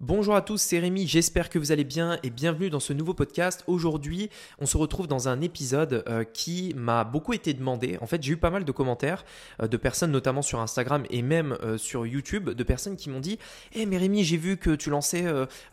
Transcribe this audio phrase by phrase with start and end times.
[0.00, 3.14] Bonjour à tous, c'est Rémi, j'espère que vous allez bien et bienvenue dans ce nouveau
[3.14, 3.64] podcast.
[3.66, 7.98] Aujourd'hui, on se retrouve dans un épisode euh, qui m'a beaucoup été demandé.
[8.00, 9.24] En fait, j'ai eu pas mal de commentaires
[9.60, 13.18] euh, de personnes, notamment sur Instagram et même euh, sur YouTube, de personnes qui m'ont
[13.18, 13.40] dit
[13.72, 15.24] Eh, mais Rémi, j'ai vu que tu lançais,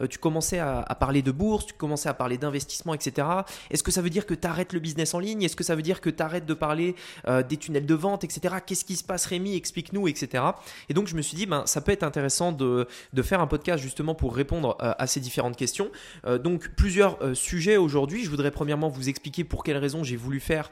[0.10, 3.28] tu commençais à, parler de bourse, tu commençais à parler d'investissement, etc.
[3.70, 5.44] Est-ce que ça veut dire que tu arrêtes le business en ligne?
[5.44, 6.96] Est-ce que ça veut dire que tu arrêtes de parler
[7.28, 8.56] des tunnels de vente, etc.
[8.66, 9.56] Qu'est-ce qui se passe, Rémi?
[9.56, 10.44] Explique-nous, etc.
[10.90, 13.48] Et donc, je me suis dit, ben, ça peut être intéressant de, de faire un
[13.48, 15.92] podcast justement pour répondre euh, à ces différentes questions.
[16.26, 18.24] Euh, donc plusieurs euh, sujets aujourd'hui.
[18.24, 20.70] Je voudrais premièrement vous expliquer pour quelles raisons j'ai voulu faire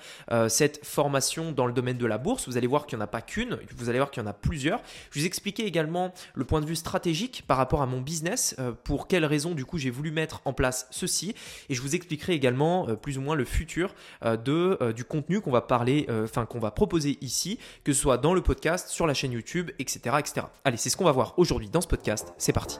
[0.48, 2.48] cette formation dans le domaine de la bourse.
[2.48, 4.30] Vous allez voir qu'il n'y en a pas qu'une, vous allez voir qu'il y en
[4.30, 4.82] a plusieurs.
[5.12, 9.08] Je vous expliquer également le point de vue stratégique par rapport à mon business, pour
[9.08, 11.36] quelles raisons du coup j'ai voulu mettre en place ceci.
[11.70, 15.62] Et je vous expliquerai également plus ou moins le futur de, du contenu qu'on va
[15.62, 19.32] parler, enfin qu'on va proposer ici, que ce soit dans le podcast, sur la chaîne
[19.32, 20.16] YouTube, etc.
[20.20, 20.48] etc.
[20.64, 22.34] Allez, c'est ce qu'on va voir aujourd'hui dans ce podcast.
[22.38, 22.80] C'est parti.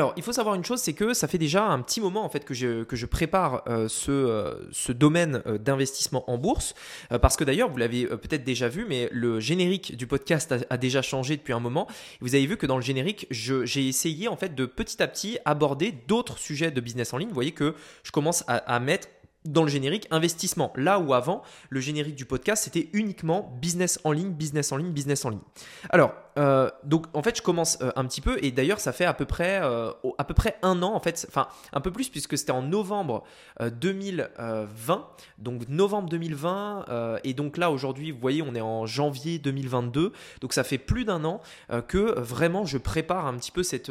[0.00, 2.30] Alors, il faut savoir une chose, c'est que ça fait déjà un petit moment en
[2.30, 6.74] fait que je, que je prépare euh, ce, euh, ce, domaine euh, d'investissement en bourse,
[7.20, 11.02] parce que d'ailleurs, vous l'avez peut-être déjà vu, mais le générique du podcast a, déjà
[11.02, 11.86] changé depuis un moment.
[12.22, 15.36] Vous avez vu que dans le générique, j'ai essayé en fait de petit à petit
[15.44, 17.28] aborder d'autres sujets de business en ligne.
[17.28, 19.08] Vous voyez que je commence à, à mettre
[19.44, 20.72] dans le générique investissement.
[20.76, 24.90] Là où avant, le générique du podcast, c'était uniquement business en ligne, business en ligne,
[24.90, 25.40] business en ligne.
[25.88, 29.04] Alors, euh, donc en fait, je commence euh, un petit peu et d'ailleurs, ça fait
[29.04, 32.08] à peu près euh, à peu près un an en fait, enfin un peu plus
[32.08, 33.24] puisque c'était en novembre
[33.60, 35.06] 2020,
[35.38, 40.52] donc novembre 2020 et donc là aujourd'hui, vous voyez, on est en janvier 2022, donc
[40.52, 41.40] ça fait plus d'un an
[41.88, 43.90] que vraiment je prépare un petit peu cette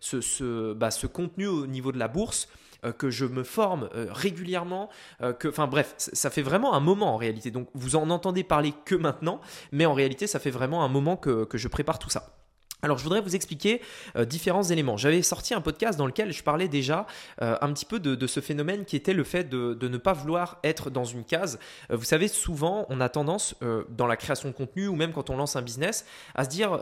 [0.00, 2.48] ce bah, ce contenu au niveau de la bourse.
[2.84, 4.88] Euh, que je me forme euh, régulièrement,
[5.20, 7.50] euh, que, enfin bref, ça fait vraiment un moment en réalité.
[7.50, 9.40] Donc vous en entendez parler que maintenant,
[9.72, 12.36] mais en réalité, ça fait vraiment un moment que, que je prépare tout ça.
[12.82, 13.82] Alors je voudrais vous expliquer
[14.28, 14.96] différents éléments.
[14.96, 17.08] J'avais sorti un podcast dans lequel je parlais déjà
[17.40, 20.88] un petit peu de, ce phénomène qui était le fait de, ne pas vouloir être
[20.88, 21.58] dans une case.
[21.90, 23.56] Vous savez, souvent on a tendance
[23.88, 26.78] dans la création de contenu ou même quand on lance un business à se dire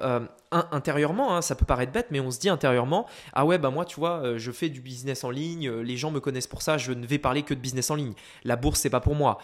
[0.53, 3.85] intérieurement, hein, ça peut paraître bête, mais on se dit intérieurement, ah ouais, bah moi
[3.85, 6.93] tu vois, je fais du business en ligne, les gens me connaissent pour ça, je
[6.93, 8.15] ne vais parler que de business en ligne.
[8.45, 9.39] La bourse c'est pas pour moi.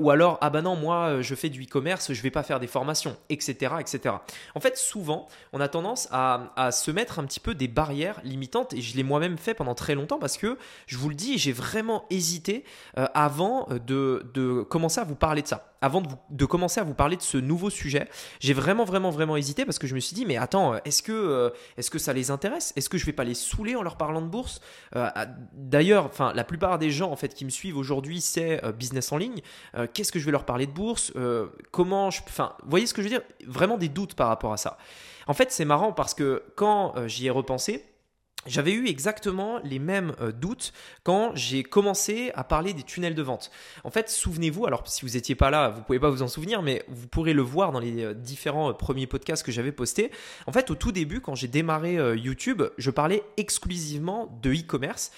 [0.00, 2.66] ou alors, ah bah non, moi je fais du e-commerce, je vais pas faire des
[2.66, 4.16] formations, etc., etc.
[4.54, 8.72] En fait, souvent on a tendance à, se mettre un petit peu des barrières limitantes
[8.72, 11.52] et je l'ai moi-même fait pendant très longtemps parce que je vous le dis, j'ai
[11.52, 12.64] vraiment hésité
[12.98, 16.94] euh, avant euh, de, commencer à vous parler de ça, avant de, commencer à vous
[16.94, 18.08] parler de ce nouveau sujet.
[18.40, 21.12] J'ai vraiment, vraiment, vraiment hésité parce que je me suis dit, mais attends, est-ce que,
[21.12, 22.72] euh, est-ce que ça les intéresse?
[22.76, 24.60] Est-ce que je vais pas les saouler en leur parlant de bourse?
[25.52, 29.16] D'ailleurs, enfin, la plupart des gens en fait qui me suivent aujourd'hui, c'est business en
[29.16, 29.40] ligne.
[29.92, 31.12] Qu'est-ce que je vais leur parler de bourse?
[31.70, 33.22] Comment je, enfin, voyez ce que je veux dire?
[33.46, 34.78] Vraiment des doutes par rapport à ça.
[35.28, 37.84] En fait, c'est marrant parce que quand euh, j'y ai repensé,
[38.48, 40.72] j'avais eu exactement les mêmes euh, doutes
[41.02, 43.50] quand j'ai commencé à parler des tunnels de vente.
[43.84, 46.62] En fait, souvenez-vous, alors si vous n'étiez pas là, vous pouvez pas vous en souvenir,
[46.62, 50.10] mais vous pourrez le voir dans les euh, différents euh, premiers podcasts que j'avais postés.
[50.46, 55.10] En fait, au tout début, quand j'ai démarré YouTube, je parlais exclusivement de e-commerce,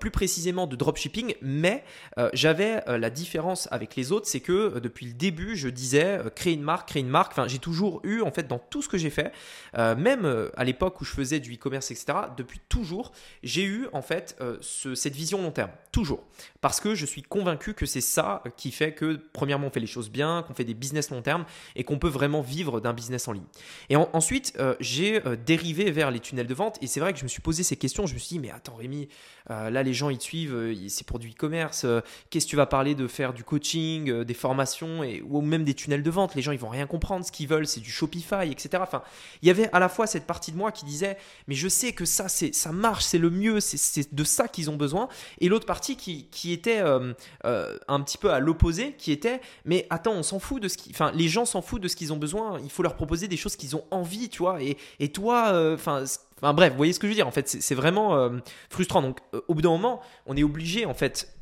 [0.00, 1.84] plus précisément de dropshipping, mais
[2.32, 6.62] j'avais la différence avec les autres, c'est que depuis le début, je disais créer une
[6.62, 7.32] marque, créer une marque.
[7.32, 9.32] Enfin, j'ai toujours eu, en fait, dans tout ce que j'ai fait,
[9.74, 14.36] même à l'époque où je faisais du e-commerce, etc., depuis toujours, j'ai eu en fait
[14.42, 15.70] euh, cette vision long terme.
[15.92, 16.22] Toujours.
[16.60, 19.86] Parce que je suis convaincu que c'est ça qui fait que, premièrement, on fait les
[19.86, 23.28] choses bien, qu'on fait des business long terme et qu'on peut vraiment vivre d'un business
[23.28, 23.46] en ligne.
[23.88, 27.18] Et ensuite, euh, j'ai euh, dérivé vers les tunnels de vente et c'est vrai que
[27.18, 28.06] je me suis posé ces questions.
[28.06, 29.08] Je me suis dit, mais attends, Rémi,
[29.48, 31.86] là, les gens, ils suivent, c'est pour du e-commerce.
[32.28, 35.74] Qu'est-ce que tu vas parler de faire du coaching, des formations et, ou même des
[35.74, 36.34] tunnels de vente?
[36.34, 37.24] Les gens, ils vont rien comprendre.
[37.24, 38.82] Ce qu'ils veulent, c'est du Shopify, etc.
[38.82, 39.02] Enfin,
[39.40, 41.16] il y avait à la fois cette partie de moi qui disait,
[41.46, 44.70] mais je sais que ça, c'est ça marche, c'est le mieux, c'est de ça qu'ils
[44.70, 45.08] ont besoin.
[45.40, 47.12] Et l'autre partie qui, qui était euh,
[47.44, 50.76] euh, un petit peu à l'opposé, qui était, mais attends, on s'en fout de ce
[50.76, 52.58] qui, enfin, les gens s'en foutent de ce qu'ils ont besoin.
[52.62, 54.62] Il faut leur proposer des choses qu'ils ont envie, tu vois.
[54.62, 56.04] Et, et toi, euh, enfin.
[56.38, 57.26] Enfin bref, vous voyez ce que je veux dire.
[57.26, 58.30] En fait, c'est vraiment
[58.68, 59.00] frustrant.
[59.00, 61.34] Donc, au bout d'un moment, on est obligé, en fait,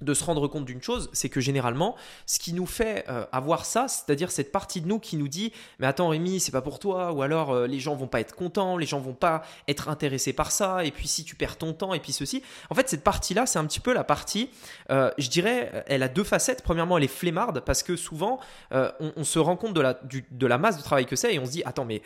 [0.00, 1.96] de se rendre compte d'une chose, c'est que généralement,
[2.26, 5.52] ce qui nous fait euh, avoir ça, c'est-à-dire cette partie de nous qui nous dit
[5.78, 8.34] mais attends Rémi, c'est pas pour toi, ou alors euh, les gens vont pas être
[8.34, 11.72] contents, les gens vont pas être intéressés par ça, et puis si tu perds ton
[11.72, 12.42] temps, et puis ceci.
[12.70, 14.50] En fait, cette partie-là, c'est un petit peu la partie,
[14.90, 16.62] euh, je dirais, elle a deux facettes.
[16.62, 18.38] Premièrement, elle est flemmarde parce que souvent,
[18.70, 19.98] on, se rend compte de la,
[20.30, 22.02] de la masse de travail que c'est et on se dit attends mais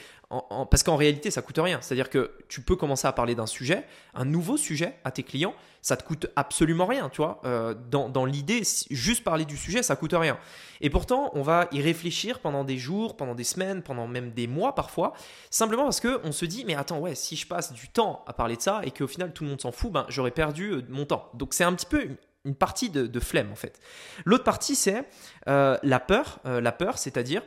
[0.70, 1.80] parce qu'en réalité, ça coûte rien.
[1.80, 3.84] C'est-à-dire que tu peux commencer à parler d'un sujet,
[4.14, 7.40] un nouveau sujet à tes clients ça te coûte absolument rien, tu vois.
[7.44, 10.38] Euh, dans, dans l'idée, juste parler du sujet, ça coûte rien.
[10.80, 14.46] Et pourtant, on va y réfléchir pendant des jours, pendant des semaines, pendant même des
[14.46, 15.14] mois parfois,
[15.50, 18.32] simplement parce que on se dit, mais attends, ouais, si je passe du temps à
[18.32, 20.82] parler de ça et qu'au final tout le monde s'en fout, ben j'aurais perdu euh,
[20.88, 21.30] mon temps.
[21.34, 22.08] Donc c'est un petit peu
[22.44, 23.80] une, partie de, flemme en fait.
[24.24, 25.04] L'autre partie, c'est
[25.48, 26.40] euh, la peur.
[26.44, 27.42] la peur, c'est-à-dire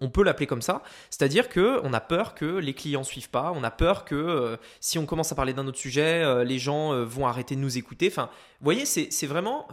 [0.00, 3.52] on peut l'appeler comme ça, c'est-à-dire que on a peur que les clients suivent pas,
[3.54, 6.58] on a peur que euh, si on commence à parler d'un autre sujet, euh, les
[6.58, 8.08] gens euh, vont arrêter de nous écouter.
[8.10, 9.68] Enfin, vous voyez, c'est vraiment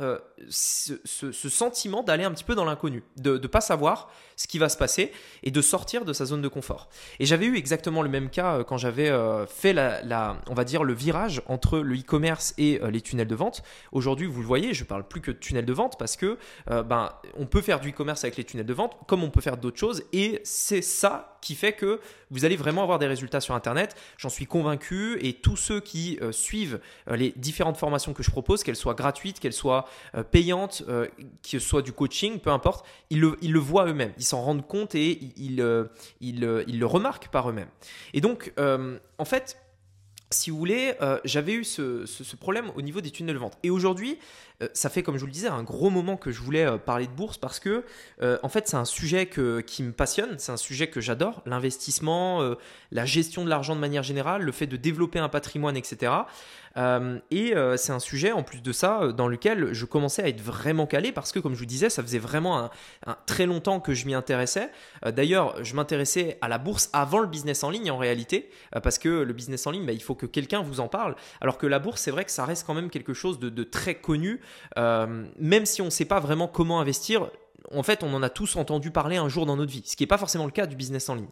[0.50, 4.68] ce, sentiment d'aller un petit peu dans l'inconnu, de ne pas savoir ce qui va
[4.68, 5.14] se passer
[5.44, 6.90] et de sortir de sa zone de confort.
[7.20, 9.10] Et j'avais eu exactement le même cas quand j'avais
[9.48, 13.64] fait la, on va dire le virage entre le e-commerce et les tunnels de vente.
[13.94, 16.38] Aujourd'hui, vous le voyez, je parle plus que de tunnels de vente parce que
[16.68, 19.56] ben on peut faire du e-commerce avec les tunnels de vente, comme on peut faire
[19.56, 22.00] d'autres choses et c'est ça qui fait que
[22.30, 23.96] vous allez vraiment avoir des résultats sur Internet.
[24.18, 28.32] J'en suis convaincu et tous ceux qui euh, suivent euh, les différentes formations que je
[28.32, 31.10] propose, qu'elles soient gratuites, qu'elles soient euh, payantes, que
[31.44, 35.20] ce soit du coaching, peu importe, ils le, voient eux-mêmes, ils s'en rendent compte et
[35.36, 37.70] ils, le remarquent par eux-mêmes.
[38.14, 39.58] Et donc, en fait,
[40.30, 40.94] si vous voulez,
[41.26, 43.58] j'avais eu ce, ce, problème au niveau des tunnels de vente.
[43.64, 46.42] Et aujourd'hui, euh, ça fait, comme je vous le disais, un gros moment que je
[46.42, 47.84] voulais euh, parler de bourse parce que,
[48.22, 49.28] euh, en fait, c'est un sujet
[49.66, 52.56] qui me passionne, c'est un sujet que j'adore, l'investissement,
[52.92, 56.14] la gestion de l'argent de manière générale, le fait de développer un patrimoine, etc.
[57.32, 60.88] et c'est un sujet, en plus de ça, dans lequel je commençais à être vraiment
[60.88, 62.70] calé parce que, comme je vous disais, ça faisait vraiment
[63.06, 64.72] un, très longtemps que je m'y intéressais.
[65.06, 68.50] D'ailleurs, je m'intéressais à la bourse avant le business en ligne, en réalité,
[68.84, 71.16] parce que le business en ligne, bah, il faut que quelqu'un vous en parle.
[71.42, 73.96] Alors que la bourse, c'est vrai que ça reste quand même quelque chose de très
[73.96, 74.42] connu.
[74.78, 77.30] Euh, même si on ne sait pas vraiment comment investir,
[77.74, 80.04] en fait, on en a tous entendu parler un jour dans notre vie, ce qui
[80.04, 81.30] n'est pas forcément le cas du business en ligne.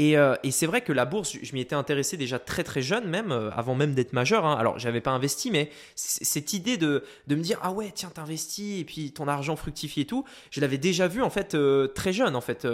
[0.00, 3.08] Euh, et, c'est vrai que la bourse, je m'y étais intéressé déjà très très jeune,
[3.08, 4.44] même euh, avant même d'être majeur.
[4.44, 4.56] Hein.
[4.58, 8.80] Alors, j'avais pas investi, mais cette idée de, de, me dire ah ouais, tiens, t'investis
[8.80, 12.12] et puis ton argent fructifie et tout, je l'avais déjà vu en fait euh, très
[12.12, 12.66] jeune, en fait,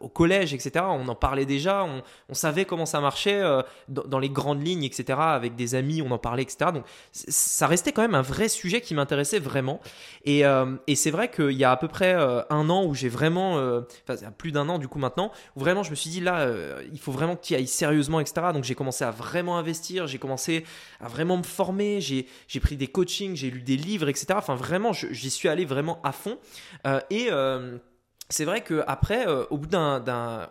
[0.00, 0.84] au collège, etc.
[0.88, 1.84] On en parlait déjà,
[2.28, 3.42] on, savait comment ça marchait
[3.88, 5.18] dans, les grandes lignes, etc.
[5.20, 6.70] Avec des amis, on en parlait, etc.
[6.74, 9.80] Donc, ça restait quand même un vrai sujet qui m'intéressait vraiment.
[10.24, 10.42] Et,
[10.86, 12.16] et c'est vrai qu'il y a à peu près
[12.50, 13.54] un an où j'ai vraiment,
[14.08, 16.82] enfin, plus d'un an du coup maintenant, où vraiment je me suis dit là euh,
[16.92, 18.48] il faut vraiment que tu ailles sérieusement, etc.
[18.52, 20.64] Donc j'ai commencé à vraiment investir, j'ai commencé
[21.00, 24.26] à vraiment me former, j'ai pris des coachings, j'ai lu des livres, etc.
[24.36, 26.38] Enfin vraiment, j'y suis allé vraiment à fond.
[26.86, 27.78] Euh, et euh,
[28.34, 29.72] c'est vrai qu'après, au, bout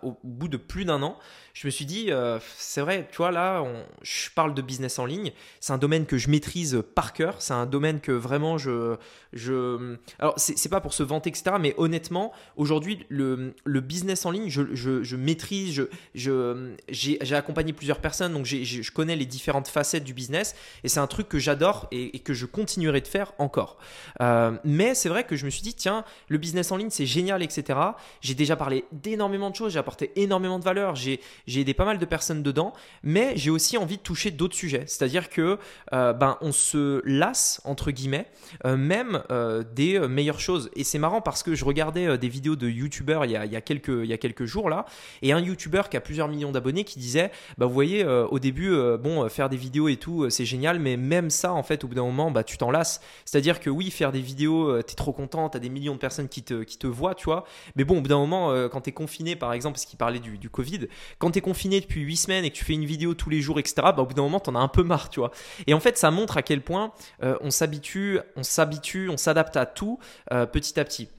[0.03, 1.17] au bout de plus d'un an,
[1.53, 3.63] je me suis dit, euh, c'est vrai, tu vois, là,
[4.01, 5.31] je parle de business en ligne.
[5.59, 7.35] C'est un domaine que je maîtrise par cœur.
[7.41, 8.95] C'est un domaine que vraiment je.
[9.33, 11.57] je alors, c'est pas pour se vanter, etc.
[11.59, 15.87] Mais honnêtement, aujourd'hui, le, business en ligne, je, je, je maîtrise.
[16.15, 20.55] Je, j'ai accompagné plusieurs personnes, donc je connais les différentes facettes du business.
[20.83, 23.77] Et c'est un truc que j'adore et, que je continuerai de faire encore.
[24.21, 27.05] Euh, mais c'est vrai que je me suis dit, tiens, le business en ligne, c'est
[27.05, 27.72] génial, etc.
[28.21, 29.73] J'ai déjà parlé d'énormément de choses.
[29.73, 30.95] J'ai apporté énormément de valeur.
[30.95, 32.73] J'ai aidé pas mal de personnes dedans,
[33.03, 34.83] mais j'ai aussi envie de toucher d'autres sujets.
[34.87, 35.57] C'est-à-dire que
[35.93, 38.27] euh, ben, on se lasse, entre guillemets,
[38.65, 40.69] euh, même euh, des meilleures choses.
[40.75, 44.45] Et c'est marrant parce que je regardais des vidéos de youtubeurs il, y a, quelques,
[44.45, 44.85] jours là,
[45.21, 48.75] et un youtubeur qui a plusieurs millions d'abonnés qui disait, bah, vous voyez, au début,
[48.99, 51.95] bon, faire des vidéos et tout, c'est génial, mais même ça, en fait, au bout
[51.95, 53.01] d'un moment, bah, tu t'en lasses.
[53.25, 55.99] C'est-à-dire que oui, faire des vidéos, tu es trop content, tu as des millions de
[55.99, 58.93] personnes qui te voient, tu vois, mais bon, au bout d'un moment, quand tu es
[58.93, 60.87] confiné, par exemple, parce qu'il parlait du, Covid,
[61.19, 63.41] quand tu es confiné depuis 8 semaines et que tu fais une vidéo tous les
[63.41, 65.31] jours, etc., bah, au bout d'un moment, tu en as un peu marre, tu vois.
[65.67, 66.91] Et en fait, ça montre à quel point
[67.21, 69.99] euh, on s'habitue, on s'habitue, on s'adapte à tout
[70.31, 71.09] euh, petit à petit.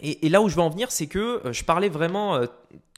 [0.00, 2.40] Et, là où je veux en venir, c'est que euh, je parlais vraiment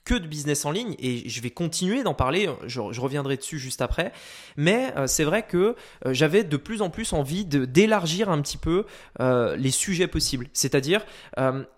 [0.05, 3.81] que de business en ligne et je vais continuer d'en parler, je, reviendrai dessus juste
[3.81, 4.13] après.
[4.57, 8.59] Mais euh, c'est vrai que euh, j'avais de plus en plus envie d'élargir un petit
[8.59, 8.85] peu
[9.21, 10.49] euh, les sujets possibles.
[10.53, 11.05] C'est-à-dire,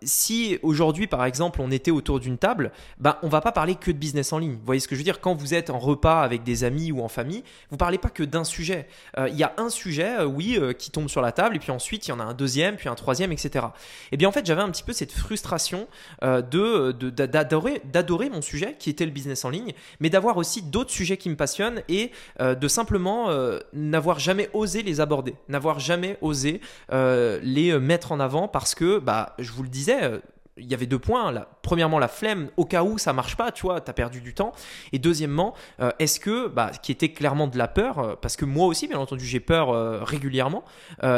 [0.03, 3.91] si aujourd'hui par exemple on était autour d'une table, bah, on va pas parler que
[3.91, 4.55] de business en ligne.
[4.55, 5.21] Vous voyez ce que je veux dire?
[5.21, 8.23] Quand vous êtes en repas avec des amis ou en famille, vous parlez pas que
[8.23, 8.89] d'un sujet.
[9.19, 12.11] Il y a un sujet, oui, qui tombe sur la table et puis ensuite il
[12.11, 13.67] y en a un deuxième, puis un troisième, etc.
[14.13, 15.87] Et bien en fait j'avais un petit peu cette frustration
[16.23, 21.29] d'adorer mon sujet qui était le business en ligne, mais d'avoir aussi d'autres sujets qui
[21.29, 26.61] me passionnent et euh, de simplement euh, n'avoir jamais osé les aborder, n'avoir jamais osé
[26.93, 30.21] euh, les mettre en avant parce que, bah, je vous le disais,
[30.59, 31.33] il y avait deux points.
[31.33, 31.49] Là.
[31.63, 34.35] Premièrement, la flemme, au cas où ça marche pas, tu vois, tu as perdu du
[34.35, 34.53] temps.
[34.93, 38.45] Et deuxièmement, euh, est-ce que, bah, qui était clairement de la peur, euh, parce que
[38.45, 40.65] moi aussi, bien entendu, j'ai peur euh, régulièrement,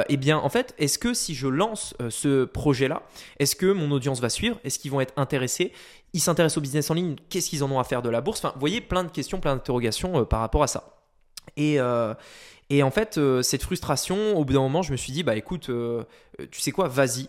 [0.09, 3.03] eh bien, en fait, est-ce que si je lance ce projet-là,
[3.39, 4.59] est-ce que mon audience va suivre?
[4.65, 5.73] Est-ce qu'ils vont être intéressés?
[6.13, 8.41] Ils s'intéressent au business en ligne, qu'est-ce qu'ils en ont à faire de la bourse?
[8.41, 10.98] Enfin, vous voyez, plein de questions, plein d'interrogations par rapport à ça.
[11.57, 11.79] Et,
[12.71, 15.71] et en fait, cette frustration, au bout d'un moment, je me suis dit, bah écoute,
[16.51, 17.29] tu sais quoi, vas-y,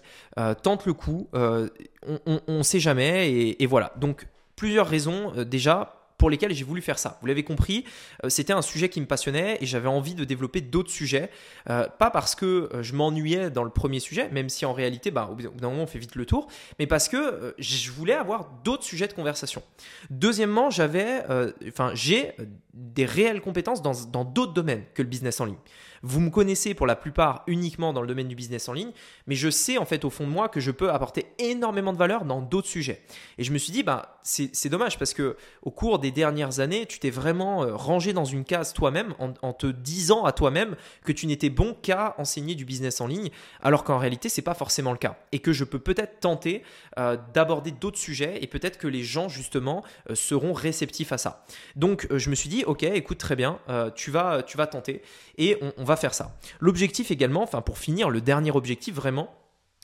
[0.62, 3.94] tente le coup, on ne sait jamais, et, voilà.
[3.98, 5.34] Donc, plusieurs raisons.
[5.46, 7.18] déjà, pour lesquels j'ai voulu faire ça.
[7.22, 7.86] Vous l'avez compris,
[8.24, 11.32] euh, c'était un sujet qui me passionnait et j'avais envie de développer d'autres sujets.
[11.70, 15.10] Euh, pas parce que euh, je m'ennuyais dans le premier sujet, même si en réalité,
[15.10, 16.48] bah, au bout d'un moment, on fait vite le tour,
[16.78, 19.64] mais parce que je voulais avoir d'autres sujets de conversation.
[20.10, 21.24] Deuxièmement, j'avais,
[21.68, 22.36] enfin, j'ai
[22.74, 25.56] des réelles compétences dans d'autres domaines que le business en ligne.
[26.02, 28.92] Vous me connaissez pour la plupart uniquement dans le domaine du business en ligne,
[29.28, 31.98] mais je sais en fait au fond de moi que je peux apporter énormément de
[31.98, 33.02] valeur dans d'autres sujets.
[33.38, 36.86] Et je me suis dit, bah, c'est dommage parce que au cours des dernières années,
[36.86, 41.12] tu t'es vraiment euh, rangé dans une case toi-même en, te disant à toi-même que
[41.12, 43.30] tu n'étais bon qu'à enseigner du business en ligne,
[43.62, 45.18] alors qu'en réalité, c'est pas forcément le cas.
[45.32, 46.64] Et que je peux peut-être tenter
[46.98, 51.46] euh, d'aborder d'autres sujets et peut-être que les gens justement euh, seront réceptifs à ça.
[51.76, 53.60] Donc je me suis dit, ok, écoute très bien,
[53.96, 55.02] tu vas, tu vas tenter
[55.40, 56.36] et on, va faire ça.
[56.60, 59.34] L'objectif également, enfin pour finir, le dernier objectif vraiment,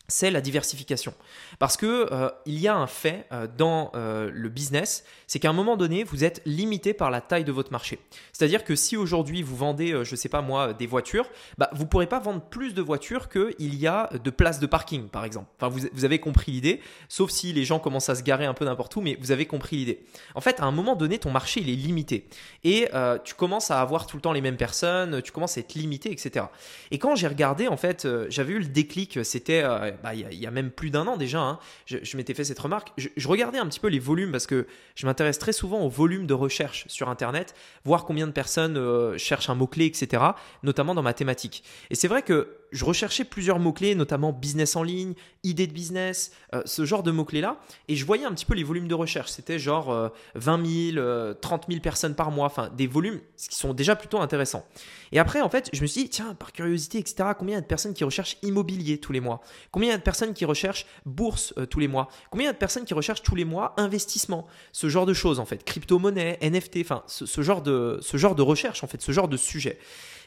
[0.07, 1.13] c'est la diversification.
[1.59, 5.49] Parce que euh, il y a un fait euh, dans euh, le business, c'est qu'à
[5.49, 7.99] un moment donné, vous êtes limité par la taille de votre marché.
[8.31, 11.83] C'est-à-dire que si aujourd'hui vous vendez, je ne sais pas moi, des voitures, bah, vous
[11.83, 15.25] ne pourrez pas vendre plus de voitures qu'il y a de places de parking, par
[15.25, 15.47] exemple.
[15.57, 18.53] Enfin, vous, vous avez compris l'idée, sauf si les gens commencent à se garer un
[18.53, 20.05] peu n'importe où, mais vous avez compris l'idée.
[20.35, 22.27] En fait, à un moment donné, ton marché, il est limité.
[22.63, 22.87] Et
[23.23, 26.11] tu commences à avoir tout le temps les mêmes personnes, tu commences à être limité,
[26.11, 26.45] etc.
[26.91, 29.63] Et quand j'ai regardé, en fait, j'avais eu le déclic, c'était
[30.03, 32.91] bah, il, y a, même plus d'un an déjà, hein, je, m'étais fait cette remarque.
[32.97, 36.27] Je, regardais un petit peu les volumes parce que je m'intéresse très souvent au volume
[36.27, 40.23] de recherche sur Internet, voir combien de personnes euh, cherchent un mot-clé, etc.,
[40.63, 41.63] notamment dans ma thématique.
[41.89, 46.31] Et c'est vrai que je recherchais plusieurs mots-clés, notamment business en ligne, idée de business,
[46.53, 49.31] euh, ce genre de mots-clés-là, et je voyais un petit peu les volumes de recherche.
[49.31, 53.95] C'était genre 20 000, 30 000 personnes par mois, enfin des volumes qui sont déjà
[53.95, 54.65] plutôt intéressants.
[55.11, 57.59] Et après, en fait, je me suis dit, tiens, par curiosité, etc., combien il y
[57.59, 59.41] a de personnes qui recherchent immobilier tous les mois?
[59.71, 62.09] Combien il y a de personnes qui recherchent bourse euh, tous les mois?
[62.31, 64.47] Combien il y a de personnes qui recherchent tous les mois investissement?
[64.71, 68.41] Ce genre de choses, en fait, crypto-monnaie, NFT, enfin, ce, genre de, ce genre de
[68.41, 69.79] recherche, en fait, ce genre de sujet.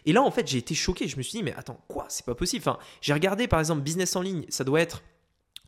[0.08, 1.06] Et là, en fait, j'ai été choqué.
[1.06, 2.06] Je me suis dit, mais attends, quoi?
[2.08, 2.64] C'est pas possible.
[3.02, 5.02] J'ai regardé, par exemple, business en ligne, ça doit être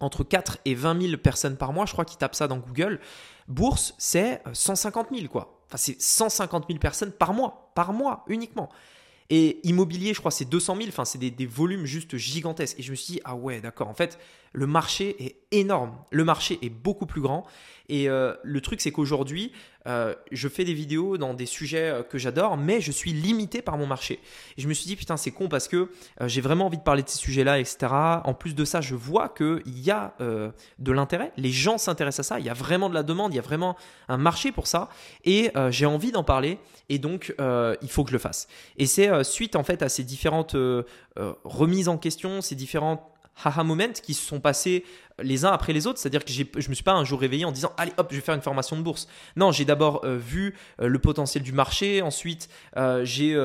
[0.00, 1.84] entre 4 et 20 000 personnes par mois.
[1.84, 3.00] Je crois qu'ils tapent ça dans Google.
[3.48, 5.60] Bourse, c'est 150 000, quoi.
[5.66, 7.70] Enfin, c'est 150 000 personnes par mois.
[7.74, 8.70] Par mois uniquement.
[9.28, 10.88] Et immobilier, je crois, c'est 200 000.
[10.88, 12.80] Enfin, c'est des, des, volumes juste gigantesques.
[12.80, 13.88] Et je me suis dit, ah ouais, d'accord.
[13.88, 14.18] En fait,
[14.52, 15.96] le marché est énorme.
[16.10, 17.46] Le marché est beaucoup plus grand.
[17.90, 19.52] Et euh, le truc, c'est qu'aujourd'hui,
[19.88, 23.62] euh, je fais des vidéos dans des sujets euh, que j'adore, mais je suis limité
[23.62, 24.20] par mon marché.
[24.56, 25.90] Je me suis dit, putain, c'est con parce que
[26.26, 27.88] j'ai vraiment envie de parler de ces sujets-là, etc.
[28.24, 31.32] En plus de ça, je vois qu'il y a de l'intérêt.
[31.36, 32.40] Les gens s'intéressent à ça.
[32.40, 33.32] Il y a vraiment de la demande.
[33.32, 33.76] Il y a vraiment
[34.08, 34.88] un marché pour ça.
[35.24, 36.58] Et j'ai envie d'en parler.
[36.88, 38.46] Et donc, il faut que je le fasse.
[38.76, 40.54] Et c'est suite, en fait, à ces différentes
[41.44, 43.02] remises en question, ces différentes
[43.44, 44.84] haha moments qui se sont passés
[45.22, 45.98] les uns après les autres.
[45.98, 48.16] C'est-à-dire que je ne me suis pas un jour réveillé en disant allez hop, je
[48.16, 49.08] vais faire une formation de bourse.
[49.36, 52.02] Non, j'ai d'abord euh, vu euh, le potentiel du marché.
[52.02, 53.36] Ensuite, euh, j'ai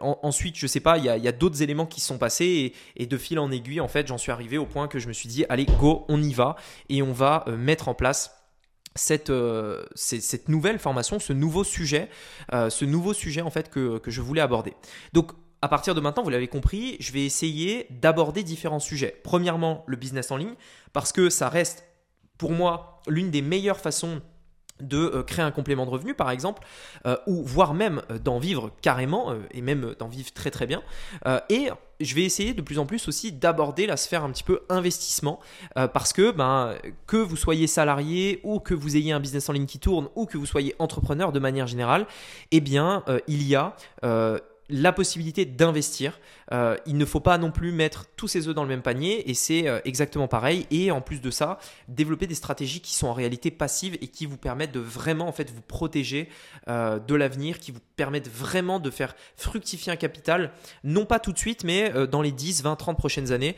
[0.00, 3.18] ensuite, je sais pas, il y a, d'autres éléments qui se sont passés et, de
[3.18, 5.44] fil en aiguille, en fait, j'en suis arrivé au point que je me suis dit
[5.48, 6.56] allez go, on y va
[6.88, 8.38] et on va mettre en place
[8.94, 9.32] cette,
[9.94, 12.08] cette, nouvelle formation, ce nouveau sujet,
[12.52, 14.74] ce nouveau sujet en fait que, que je voulais aborder.
[15.12, 15.32] Donc
[15.62, 19.20] à partir de maintenant, vous l'avez compris, je vais essayer d'aborder différents sujets.
[19.22, 20.54] Premièrement, le business en ligne,
[20.92, 21.84] parce que ça reste
[22.36, 24.20] pour moi l'une des meilleures façons
[24.80, 26.62] de euh, créer un complément de revenu par exemple,
[27.06, 30.82] euh, ou voire même euh, d'en vivre carrément, et même d'en vivre très très bien.
[31.48, 31.68] et
[32.00, 35.38] je vais essayer de plus en plus aussi d'aborder la sphère un petit peu investissement,
[35.74, 36.74] parce que ben,
[37.06, 40.26] que vous soyez salarié ou que vous ayez un business en ligne qui tourne, ou
[40.26, 42.06] que vous soyez entrepreneur de manière générale,
[42.50, 43.76] eh bien il y a
[44.72, 46.18] la possibilité d'investir.
[46.50, 49.30] Euh, il ne faut pas non plus mettre tous ses œufs dans le même panier
[49.30, 50.66] et c'est euh, exactement pareil.
[50.70, 54.24] Et en plus de ça, développer des stratégies qui sont en réalité passives et qui
[54.24, 56.28] vous permettent de vraiment en fait vous protéger
[56.68, 60.52] euh, de l'avenir, qui vous permettent vraiment de faire fructifier un capital,
[60.84, 63.54] non pas tout de suite, mais dans les 10, 20, 30 prochaines années,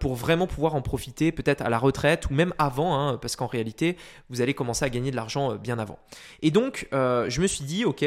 [0.00, 3.46] pour vraiment pouvoir en profiter peut-être à la retraite ou même avant, hein, parce qu'en
[3.46, 3.96] réalité,
[4.28, 5.98] vous allez commencer à gagner de l'argent bien avant.
[6.42, 8.04] Et donc, je me suis dit, ok,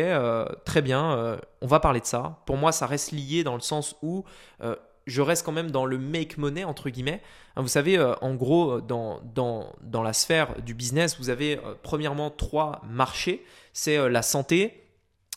[0.66, 3.96] très bien, on va parler de ça pour moi, ça reste lié dans le sens
[4.02, 4.24] où
[4.62, 4.76] euh,
[5.08, 7.22] je reste quand même dans le make money, entre guillemets.
[7.56, 11.58] Hein, vous savez, euh, en gros, dans, dans, dans, la sphère du business, vous avez
[11.58, 13.44] euh, premièrement trois marchés.
[13.74, 14.84] C'est la santé,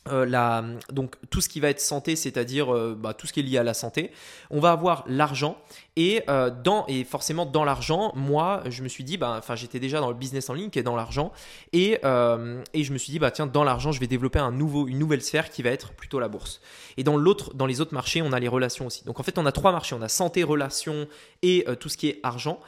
[0.07, 3.59] la, donc tout ce qui va être santé, c'est-à-dire bah, tout ce qui est lié
[3.59, 4.11] à la santé.
[4.51, 5.57] On va avoir l'argent
[5.97, 6.51] et, euh,
[7.07, 10.55] forcément, dans l'argent, moi, je me suis dit, bah, j'étais déjà dans le business en
[10.55, 11.33] ligne qui est dans l'argent.
[11.73, 15.23] Et, euh, je me suis dit, bah, tiens, dans l'argent, je vais développer une nouvelle
[15.23, 16.61] sphère qui va être plutôt la bourse.
[16.97, 17.17] Et dans,
[17.67, 19.05] les autres marchés, on a les relations aussi.
[19.05, 19.95] Donc en fait, on a trois marchés.
[19.95, 21.07] On a santé, relations
[21.43, 22.61] et euh, tout ce qui est argent.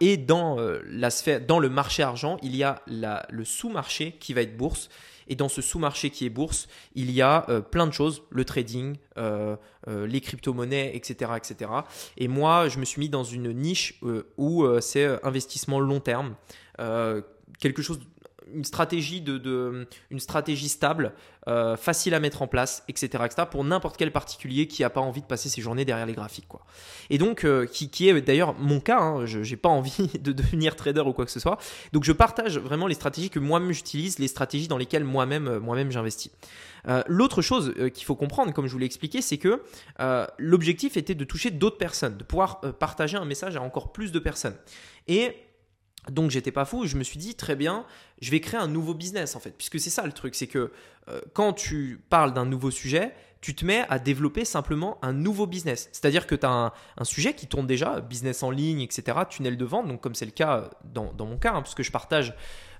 [0.00, 0.56] et dans,
[0.86, 4.88] la sphère, dans le marché argent, il y a le sous-marché qui va être bourse.
[5.30, 8.96] Et dans ce sous-marché qui est bourse, il y a plein de choses, le trading,
[9.16, 11.70] les crypto-monnaies, etc., etc.
[12.16, 15.80] Et moi, je me suis mis dans une niche euh, où euh, c'est euh, investissement
[15.80, 16.34] long terme,
[17.58, 18.00] quelque chose
[18.54, 21.12] une stratégie de, une stratégie stable,
[21.78, 23.48] facile à mettre en place, etc., etc.
[23.50, 26.46] pour n'importe quel particulier qui n'a pas envie de passer ses journées derrière les graphiques,
[26.46, 26.60] quoi.
[27.08, 29.00] Et donc, qui, est d'ailleurs mon cas.
[29.00, 31.58] Hein, je n'ai pas envie de devenir trader ou quoi que ce soit.
[31.92, 35.90] Donc, je partage vraiment les stratégies que moi-même j'utilise, les stratégies dans lesquelles moi-même moi-même
[35.90, 36.30] j'investis.
[36.88, 39.62] Euh, l'autre chose euh, qu'il faut comprendre, comme je vous l'ai expliqué, c'est que
[40.00, 44.12] euh, l'objectif était de toucher d'autres personnes, de pouvoir partager un message à encore plus
[44.12, 44.56] de personnes.
[45.08, 45.36] Et
[46.08, 47.84] donc j'étais pas fou, je me suis dit très bien,
[48.20, 50.72] je vais créer un nouveau business en fait, puisque c'est ça le truc, c'est que
[51.32, 55.88] quand tu parles d'un nouveau sujet, tu te mets à développer simplement un nouveau business.
[55.92, 59.64] C'est-à-dire que tu as un, sujet qui tourne déjà, business en ligne, etc., tunnel de
[59.64, 62.34] vente, donc comme c'est le cas dans, mon cas, hein, puisque je partage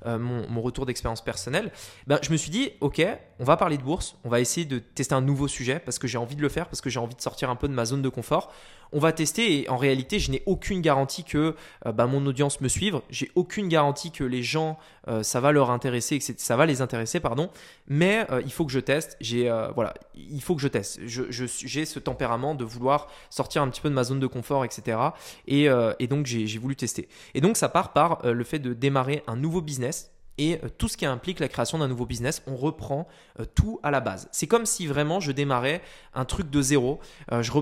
[0.07, 1.73] euh, mon, retour d'expérience personnelle,
[2.07, 3.03] ben, je me suis dit, ok,
[3.39, 6.07] on va parler de bourse, on va essayer de tester un nouveau sujet parce que
[6.07, 7.87] j'ai envie de le faire, parce que j'ai envie de sortir un peu de ma
[7.87, 8.53] zone de confort.
[8.93, 11.55] On va tester et en réalité, je n'ai aucune garantie que
[11.87, 14.79] euh, ben, mon audience me suive, j'ai aucune garantie que les gens,
[15.09, 17.51] euh, ça va leur intéresser, que ça va les intéresser, pardon,
[17.89, 21.01] mais il faut que je teste, j'ai, voilà, il faut que je teste.
[21.07, 24.99] j'ai ce tempérament de vouloir sortir un petit peu de ma zone de confort, etc.
[25.47, 25.69] Et,
[25.99, 27.09] et donc, j'ai voulu tester.
[27.35, 30.89] Et donc, ça part par le fait de démarrer un nouveau business et euh, tout
[30.89, 33.07] ce qui implique la création d'un nouveau business, on reprend
[33.39, 34.29] euh, tout à la base.
[34.33, 35.83] C'est comme si vraiment je démarrais
[36.15, 36.99] un truc de zéro.
[37.31, 37.53] Euh, je,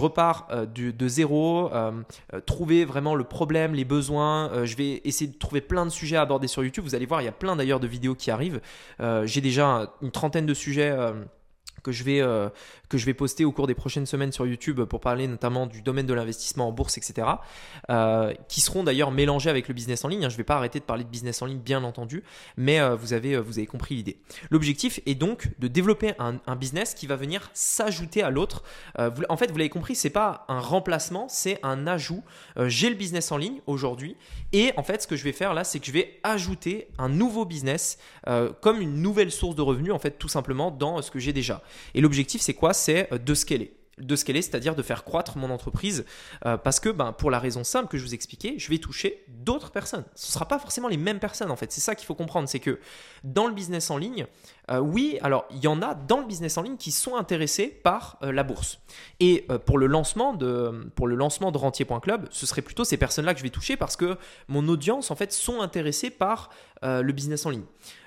[0.00, 1.70] repars de zéro,
[2.46, 4.64] trouver vraiment le problème, les besoins.
[4.64, 6.84] je vais essayer de trouver plein de sujets à aborder sur YouTube.
[6.84, 8.60] Vous allez voir, il y a plein d'ailleurs de vidéos qui arrivent.
[9.24, 10.96] J'ai déjà une trentaine de sujets
[11.82, 12.48] que je vais euh,
[12.88, 15.82] que je vais poster au cours des prochaines semaines sur YouTube pour parler notamment du
[15.82, 17.28] domaine de l'investissement en bourse, etc.
[17.90, 20.24] Euh, qui seront d'ailleurs mélangés avec le business en ligne.
[20.24, 20.28] Hein.
[20.28, 22.24] Je ne vais pas arrêter de parler de business en ligne, bien entendu,
[22.56, 24.18] mais euh, vous avez vous avez compris l'idée.
[24.50, 28.62] L'objectif est donc de développer un, un business qui va venir s'ajouter à l'autre.
[28.96, 32.22] en fait, vous l'avez compris, c'est pas un remplacement, c'est un ajout.
[32.66, 34.16] J'ai le business en ligne aujourd'hui
[34.52, 37.08] et en fait, ce que je vais faire là, c'est que je vais ajouter un
[37.08, 37.98] nouveau business
[38.60, 41.62] comme une nouvelle source de revenus, en fait, tout simplement dans ce que j'ai déjà.
[41.94, 42.72] Et l'objectif, c'est quoi?
[42.72, 46.04] C'est euh, de scaler de scaler, c'est-à-dire de faire croître mon entreprise,
[46.46, 49.24] euh, parce que ben, pour la raison simple que je vous expliquais, je vais toucher
[49.28, 50.04] d'autres personnes.
[50.14, 51.72] Ce ne sera pas forcément les mêmes personnes en fait.
[51.72, 52.80] C'est ça qu'il faut comprendre, c'est que
[53.24, 54.26] dans le business en ligne,
[54.70, 57.68] euh, oui, alors il y en a dans le business en ligne qui sont intéressés
[57.68, 58.80] par la bourse.
[59.20, 63.32] Et pour le lancement de pour le lancement de rentier.club, ce serait plutôt ces personnes-là
[63.34, 64.16] que je vais toucher parce que
[64.48, 66.50] mon audience en fait sont intéressés par
[66.82, 67.64] le business en ligne.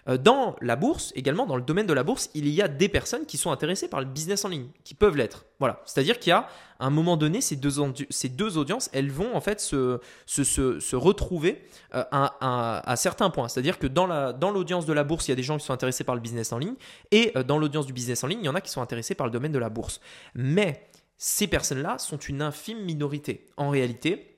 [0.08, 2.90] Euh, dans la bourse, également dans le domaine de la bourse, il y a des
[2.90, 5.46] personnes qui sont intéressées par le business en ligne, qui peuvent l'être.
[5.60, 6.48] Voilà, c'est-à-dire qu'il y a
[6.82, 7.72] à un moment donné, ces deux,
[8.10, 11.62] ces deux audiences, elles vont en fait se, se, se, retrouver
[11.94, 13.48] euh, à, certains points.
[13.48, 14.08] C'est-à-dire que dans
[14.52, 16.22] l'audience dans de la bourse, il y a des gens qui sont intéressés par le
[16.22, 16.74] business en ligne,
[17.12, 19.14] et euh, dans l'audience du business en ligne, il y en a qui sont intéressés
[19.14, 20.02] par le domaine de la bourse.
[20.34, 20.88] Mais
[21.20, 23.46] ces personnes-là sont une infime minorité.
[23.58, 24.31] En réalité,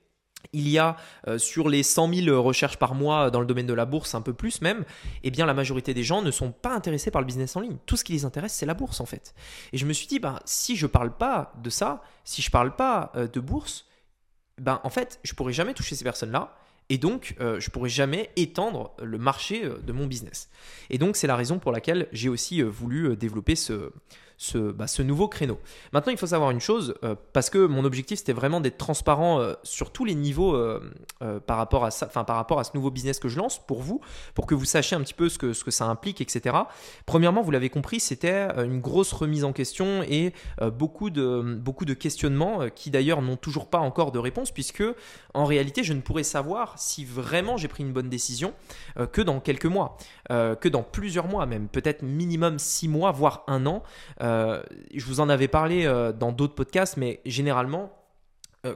[0.51, 3.73] il y a euh, sur les 100 000 recherches par mois dans le domaine de
[3.73, 4.83] la bourse, un peu plus même,
[5.23, 7.77] eh bien la majorité des gens ne sont pas intéressés par le business en ligne.
[7.85, 9.33] Tout ce qui les intéresse, c'est la bourse en fait.
[9.71, 12.49] Et je me suis dit, ben, si je ne parle pas de ça, si je
[12.49, 13.85] ne parle pas euh, de bourse,
[14.59, 16.55] ben, en fait, je ne pourrai jamais toucher ces personnes-là.
[16.89, 20.49] Et donc, euh, je ne pourrai jamais étendre le marché de mon business.
[20.89, 23.91] Et donc, c'est la raison pour laquelle j'ai aussi voulu développer ce,
[24.75, 25.59] bah, ce, nouveau créneau.
[25.91, 29.39] Maintenant, il faut savoir une chose, euh, parce que mon objectif, c'était vraiment d'être transparent
[29.39, 30.79] euh, sur tous les niveaux euh,
[31.45, 34.01] par, rapport à ça, par rapport à ce nouveau business que je lance pour vous,
[34.33, 36.55] pour que vous sachiez un petit peu ce que, ça implique, etc.
[37.05, 40.33] Premièrement, vous l'avez compris, c'était une grosse remise en question et
[40.73, 44.83] beaucoup, de, beaucoup de questionnements qui d'ailleurs n'ont toujours pas encore de réponse, puisque
[45.33, 48.53] en réalité, je ne pourrais savoir si vraiment j'ai pris une bonne décision
[49.11, 49.97] que dans quelques mois,
[50.29, 53.83] que dans plusieurs mois même, peut-être minimum six mois, voire un an.
[54.23, 54.61] Euh,
[54.93, 57.91] je vous en avais parlé euh, dans d'autres podcasts, mais généralement,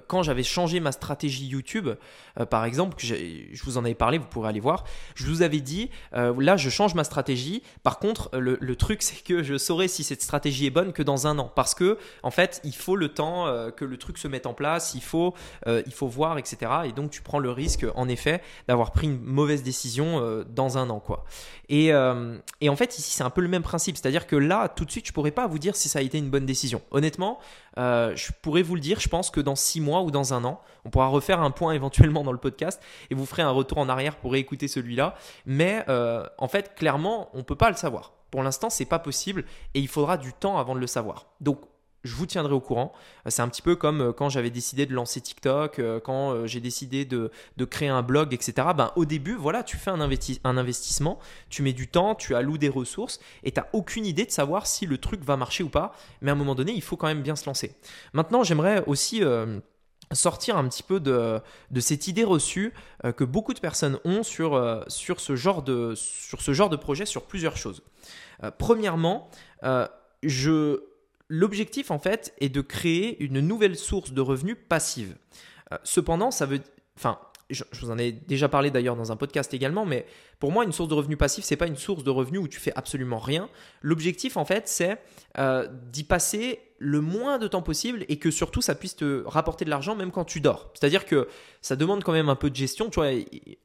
[0.07, 1.87] quand j'avais changé ma stratégie YouTube,
[2.39, 4.83] euh, par exemple, je vous en avais parlé, vous pourrez aller voir,
[5.15, 9.23] je vous avais dit, euh, là je change ma stratégie, par contre le, truc c'est
[9.23, 12.31] que je saurai si cette stratégie est bonne que dans un an, parce que en
[12.31, 13.45] fait il faut le temps
[13.75, 15.33] que le truc se mette en place, il faut,
[15.65, 16.71] il faut voir, etc.
[16.85, 20.89] Et donc tu prends le risque en effet d'avoir pris une mauvaise décision dans un
[20.89, 20.99] an.
[20.99, 21.23] quoi.
[21.69, 24.85] Et, et en fait ici c'est un peu le même principe, c'est-à-dire que là tout
[24.85, 26.81] de suite je pourrais pas vous dire si ça a été une bonne décision.
[26.91, 27.39] Honnêtement,
[27.77, 30.61] je pourrais vous le dire, je pense que dans six mois ou dans un an.
[30.85, 33.89] On pourra refaire un point éventuellement dans le podcast et vous ferez un retour en
[33.89, 35.15] arrière pour réécouter celui-là.
[35.45, 38.13] Mais euh, en fait, clairement, on ne peut pas le savoir.
[38.31, 41.27] Pour l'instant, c'est pas possible et il faudra du temps avant de le savoir.
[41.39, 41.61] Donc,
[42.07, 42.93] je vous tiendrai au courant.
[43.27, 46.59] C'est un petit peu comme euh, quand j'avais décidé de lancer TikTok, euh, quand j'ai
[46.59, 47.31] décidé de,
[47.69, 48.69] créer un blog, etc.
[48.75, 52.69] Ben, au début, voilà, tu fais un, investissement, tu mets du temps, tu alloues des
[52.69, 55.93] ressources et tu n'as aucune idée de savoir si le truc va marcher ou pas.
[56.21, 57.75] Mais à un moment donné, il faut quand même bien se lancer.
[58.13, 59.21] Maintenant, j'aimerais aussi
[60.13, 61.41] sortir un petit peu de,
[61.79, 62.73] cette idée reçue
[63.05, 66.69] euh, que beaucoup de personnes ont sur, euh, sur, ce genre de, sur ce genre
[66.69, 67.83] de projet sur plusieurs choses.
[68.43, 69.29] Euh, premièrement,
[70.23, 70.81] je,
[71.29, 75.15] l'objectif en fait est de créer une nouvelle source de revenus passive.
[75.83, 76.61] cependant, ça veut,
[76.97, 80.05] enfin, je, vous en ai déjà parlé d'ailleurs dans un podcast également, mais
[80.39, 82.59] pour moi, une source de revenus passif, c'est pas une source de revenus où tu
[82.59, 83.49] fais absolument rien.
[83.81, 85.01] L'objectif, en fait, c'est
[85.91, 89.69] d'y passer le moins de temps possible et que surtout ça puisse te rapporter de
[89.69, 90.71] l'argent même quand tu dors.
[90.73, 91.27] C'est-à-dire que
[91.61, 92.89] ça demande quand même un peu de gestion.
[92.89, 93.09] Tu vois,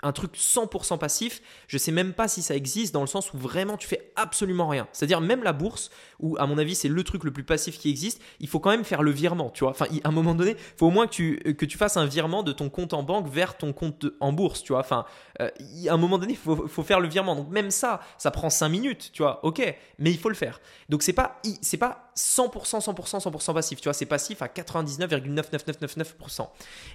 [0.03, 3.39] un truc 100% passif, je sais même pas si ça existe dans le sens où
[3.39, 4.89] vraiment tu fais absolument rien.
[4.93, 7.91] C'est-à-dire même la bourse, où à mon avis c'est le truc le plus passif qui
[7.91, 9.51] existe, il faut quand même faire le virement.
[9.51, 11.79] Tu vois, enfin à un moment donné, il faut au moins que tu, que tu
[11.79, 14.63] fasses un virement de ton compte en banque vers ton compte en bourse.
[14.63, 15.05] Tu vois, enfin
[15.41, 15.51] euh,
[15.89, 17.37] à un moment donné, il faut, faut, faire le virement.
[17.37, 19.11] Donc même ça, ça prend 5 minutes.
[19.13, 19.63] Tu vois, ok,
[19.99, 20.61] mais il faut le faire.
[20.89, 23.81] Donc c'est pas, c'est pas 100%, 100%, 100% passif.
[23.81, 26.49] Tu vois, c'est passif à 99,99999%.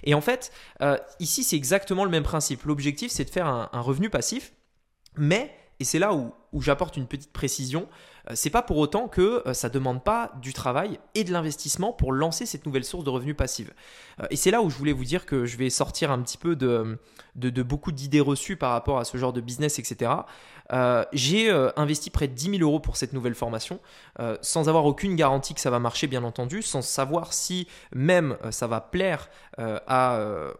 [0.04, 2.64] Et en fait, euh, ici, c'est exactement le même principe.
[2.64, 4.52] L'objectif, c'est de faire un, revenu passif,
[5.16, 7.88] mais, et c'est là où, où j'apporte une petite précision,
[8.30, 11.92] euh, c'est pas pour autant que euh, ça demande pas du travail et de l'investissement
[11.92, 13.72] pour lancer cette nouvelle source de revenus passive.
[14.30, 16.56] Et c'est là où je voulais vous dire que je vais sortir un petit peu
[16.56, 16.98] de,
[17.36, 20.10] de, beaucoup d'idées reçues par rapport à ce genre de business, etc.
[20.72, 23.80] Euh, j'ai euh, investi près de 10 000 euros pour cette nouvelle formation,
[24.20, 28.36] euh, sans avoir aucune garantie que ça va marcher, bien entendu, sans savoir si même
[28.50, 29.30] ça va plaire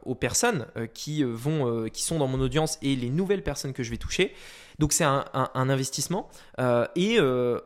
[0.04, 3.90] aux personnes qui, vont, qui sont dans mon audience et les nouvelles personnes que je
[3.90, 4.34] vais toucher.
[4.78, 6.28] Donc c'est un, investissement.
[6.94, 7.18] et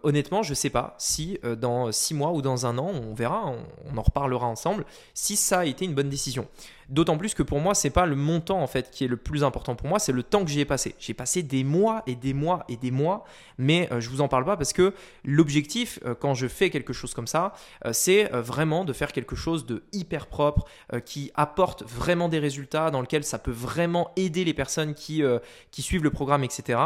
[0.02, 3.52] honnêtement, je sais pas si dans 6 mois ou dans un an, on verra,
[3.90, 6.46] on, en reparlera ensemble, si ça a été une bonne décision.
[6.92, 9.44] D'autant plus que pour moi, c'est pas le montant en fait qui est le plus
[9.44, 10.94] important pour moi, c'est le temps que j'y ai passé.
[10.98, 13.24] J'ai passé des mois et des mois et des mois,
[13.56, 14.92] mais je euh, je vous en parle pas parce que
[15.24, 17.54] l'objectif euh, quand je fais quelque chose comme ça,
[17.86, 20.66] euh, c'est vraiment de faire quelque chose de hyper propre,
[21.06, 25.22] qui apporte vraiment des résultats, dans lequel ça peut vraiment aider les personnes qui,
[25.70, 26.78] suivent le programme, etc.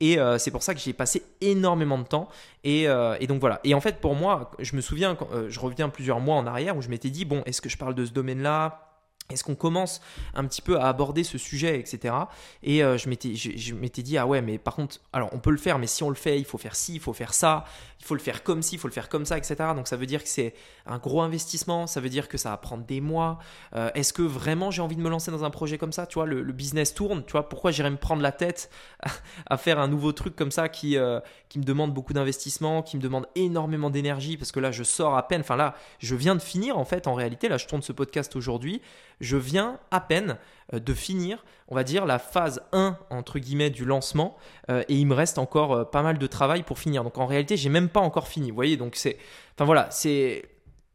[0.00, 2.28] Et c'est pour ça que j'ai passé énormément de temps.
[2.64, 2.86] Et,
[3.20, 3.60] et, donc voilà.
[3.62, 5.16] Et en fait, pour moi, je me souviens,
[5.48, 7.94] je reviens plusieurs mois en arrière où je m'étais dit, bon, est-ce que je parle
[7.94, 8.93] de ce domaine-là?
[9.30, 10.02] Est-ce qu'on commence
[10.34, 12.14] un petit peu à aborder ce sujet, etc.
[12.62, 15.78] Et euh, je m'étais, dit, ah ouais, mais par contre, alors on peut le faire,
[15.78, 17.64] mais si on le fait, il faut faire ci, il faut faire ça,
[18.00, 19.56] il faut le faire comme ci, il faut le faire comme ça, etc.
[19.74, 20.52] Donc ça veut dire que c'est
[20.84, 23.38] un gros investissement, ça veut dire que ça va prendre des mois.
[23.74, 26.14] Euh, est-ce que vraiment j'ai envie de me lancer dans un projet comme ça Tu
[26.14, 28.70] vois, le, business tourne, tu vois, pourquoi j'irais me prendre la tête
[29.46, 32.98] à, faire un nouveau truc comme ça qui, euh, qui me demande beaucoup d'investissement, qui
[32.98, 36.34] me demande énormément d'énergie, parce que là, je sors à peine, enfin là, je viens
[36.34, 38.82] de finir en fait, en réalité, là, je tourne ce podcast aujourd'hui
[39.20, 40.38] je viens à peine
[40.72, 44.36] euh, de finir, on va dire, la phase 1 entre guillemets du lancement
[44.70, 47.04] euh, et il me reste encore euh, pas mal de travail pour finir.
[47.04, 48.50] Donc en réalité, j'ai même pas encore fini.
[48.50, 49.18] Vous voyez, donc c'est,
[49.54, 50.42] enfin voilà, c'est,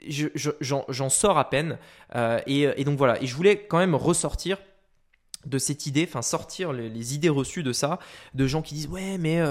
[0.02, 1.78] j'en sors à peine
[2.48, 3.22] et, donc voilà.
[3.22, 4.58] Et je voulais quand même ressortir
[5.46, 8.00] de cette idée, enfin sortir les, idées reçues de ça,
[8.34, 9.42] de gens qui disent ouais mais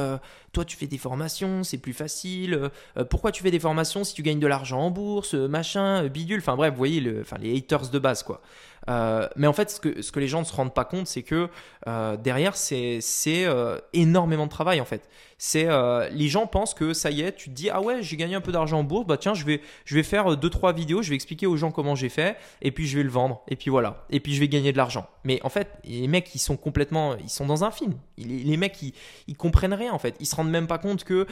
[0.52, 4.14] toi tu fais des formations, c'est plus facile, euh, pourquoi tu fais des formations si
[4.14, 7.56] tu gagnes de l'argent en bourse, machin, bidule, enfin bref, vous voyez le, enfin, les
[7.56, 8.40] haters de base quoi.
[8.88, 11.06] Euh, mais en fait, ce que, ce que les gens ne se rendent pas compte,
[11.06, 11.48] c'est que
[11.87, 15.08] euh, derrière, c'est euh, énormément de travail en fait.
[15.40, 15.68] C'est
[16.11, 18.40] les gens pensent que ça y est, tu te dis ah ouais, j'ai gagné un
[18.40, 21.11] peu d'argent en bourse, bah tiens, je vais je vais faire deux trois vidéos, je
[21.11, 23.70] vais expliquer aux gens comment j'ai fait, et puis je vais le vendre, et puis
[23.70, 25.06] voilà, et puis je vais gagner de l'argent.
[25.22, 27.94] Mais en fait, les mecs, ils sont complètement, ils sont dans un film.
[28.16, 28.92] Les, les mecs, ils,
[29.28, 30.16] ils comprennent rien en fait.
[30.38, 31.27] Rendent même pas compte que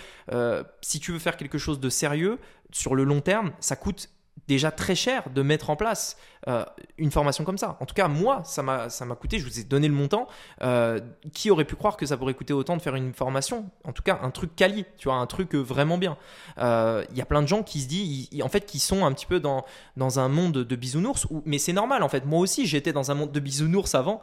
[0.83, 2.39] si tu veux faire quelque chose de sérieux
[2.73, 4.11] sur le long terme, ça coûte
[4.49, 6.17] déjà très cher de mettre en place
[6.49, 6.65] euh,
[6.97, 7.77] une formation comme ça.
[7.81, 10.29] En tout cas, moi, ça m'a, coûté, je vous ai donné le montant.
[10.63, 11.01] Euh,
[11.33, 13.69] qui aurait pu croire que ça pourrait coûter autant de faire une formation?
[13.85, 16.17] En tout cas, un truc quali, tu vois, un truc euh, vraiment bien.
[16.59, 19.27] Il y a plein de gens qui se disent, en fait, qui sont un petit
[19.27, 19.65] peu dans,
[19.97, 22.25] dans un monde de bisounours, mais c'est normal, en fait.
[22.25, 24.21] Moi aussi, j'étais dans un monde de bisounours avant,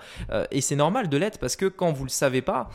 [0.51, 2.69] et c'est normal de l'être parce que quand vous le savez pas,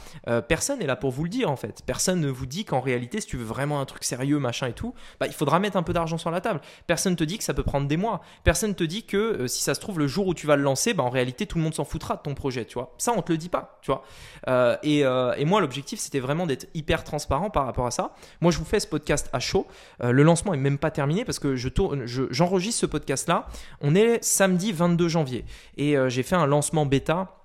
[0.48, 1.82] personne n'est là pour vous le dire, en fait.
[1.86, 4.72] Personne ne vous dit qu'en réalité, si tu veux vraiment un truc sérieux, machin et
[4.72, 6.60] tout, bah, il faudra mettre un peu d'argent sur la table.
[6.86, 8.20] Personne te dit que ça peut prendre des mois.
[8.44, 10.62] Personne te dit que euh, si ça se trouve, le jour où tu vas le
[10.62, 12.94] lancer, bah, en réalité, tout le monde s'en foutra de ton projet, tu vois.
[12.98, 14.02] Ça, on te le dit pas, tu vois.
[14.48, 18.14] Euh, euh, et, moi, l'objectif, c'était vraiment d'être hyper transparent par rapport à ça.
[18.40, 19.66] Moi, je vous fais ce podcast à chaud.
[20.00, 23.46] le lancement est même pas terminé parce que je tourne, j'enregistre ce podcast-là.
[23.80, 25.44] On est samedi 22 janvier
[25.76, 27.37] et j'ai fait un lancement bêta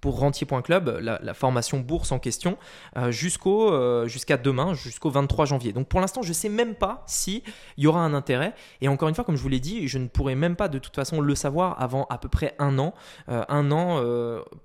[0.00, 2.56] pour rentier.club, la, formation bourse en question,
[2.96, 5.72] euh, jusqu'au, euh, jusqu'à demain, jusqu'au 23 janvier.
[5.72, 7.42] Donc pour l'instant, je ne sais même pas s'il
[7.76, 8.54] y aura un intérêt.
[8.80, 10.78] Et encore une fois, comme je vous l'ai dit, je ne pourrai même pas de
[10.78, 12.94] toute façon le savoir avant à peu près un an.
[13.28, 14.00] Euh, un an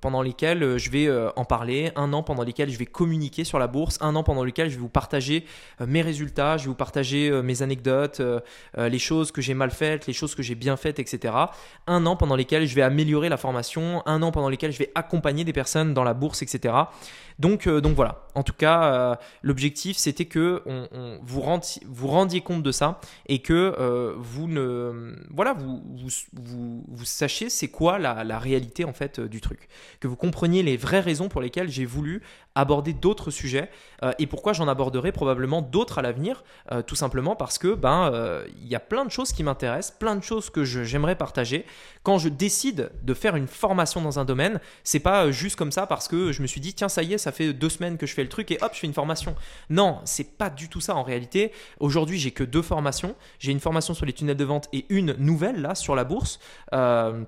[0.02, 3.68] pendant lesquels je vais en parler, un an pendant lesquels je vais communiquer sur la
[3.68, 5.46] bourse, un an pendant lequel je vais vous partager
[5.86, 8.22] mes résultats, je vais vous partager mes anecdotes,
[8.78, 11.34] les choses que j'ai mal faites, les choses que j'ai bien faites, etc.
[11.88, 14.92] Un an pendant lesquels je vais améliorer la formation, un an pendant lesquels je vais
[14.96, 16.74] accompagner des personnes dans la bourse, etc.
[17.40, 18.26] Donc, euh, donc voilà.
[18.36, 23.00] En tout cas, euh, l'objectif c'était que on, vous, rendiez, vous rendiez compte de ça
[23.28, 25.82] et que euh, vous ne, voilà, vous,
[26.34, 29.68] vous, vous, sachiez c'est quoi la, la, réalité en fait du truc,
[30.00, 32.22] que vous compreniez les vraies raisons pour lesquelles j'ai voulu
[32.56, 33.70] aborder d'autres sujets
[34.18, 36.44] et pourquoi j'en aborderai probablement d'autres à l'avenir,
[36.88, 38.12] tout simplement parce que ben
[38.62, 41.66] il y a plein de choses qui m'intéressent, plein de choses que j'aimerais partager.
[42.04, 45.88] Quand je décide de faire une formation dans un domaine, c'est pas juste comme ça
[45.88, 48.06] parce que je me suis dit tiens ça y est ça fait deux semaines que
[48.06, 49.36] je fais le truc et hop, je fais une formation.
[49.70, 51.52] Non, c'est pas du tout ça en réalité.
[51.80, 53.16] Aujourd'hui, j'ai que deux formations.
[53.40, 56.40] J'ai une formation sur les tunnels de vente et une nouvelle là sur la bourse.
[56.74, 57.24] Euh,